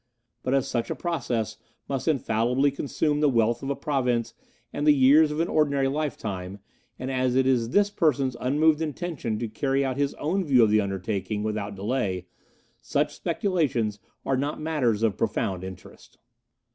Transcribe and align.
But 0.41 0.55
as 0.55 0.67
such 0.67 0.89
a 0.89 0.95
process 0.95 1.57
must 1.87 2.07
infallibly 2.07 2.71
consume 2.71 3.19
the 3.19 3.29
wealth 3.29 3.61
of 3.61 3.69
a 3.69 3.75
province 3.75 4.33
and 4.73 4.87
the 4.87 4.95
years 4.95 5.29
of 5.29 5.39
an 5.39 5.47
ordinary 5.47 5.87
lifetime, 5.87 6.57
and 6.97 7.11
as 7.11 7.35
it 7.35 7.45
is 7.45 7.69
this 7.69 7.91
person's 7.91 8.35
unmoved 8.39 8.81
intention 8.81 9.37
to 9.37 9.47
carry 9.47 9.85
out 9.85 9.97
his 9.97 10.15
own 10.15 10.43
view 10.43 10.63
of 10.63 10.71
the 10.71 10.81
undertaking 10.81 11.43
without 11.43 11.75
delay, 11.75 12.25
such 12.81 13.13
speculations 13.13 13.99
are 14.25 14.37
not 14.37 14.59
matters 14.59 15.03
of 15.03 15.17
profound 15.19 15.63
interest." 15.63 16.17